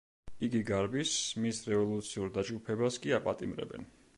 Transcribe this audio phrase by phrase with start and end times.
[0.45, 1.11] იგი გარბის,
[1.43, 3.87] მის რევოლუციურ დაჯგუფებას კი აპატიმრებენ.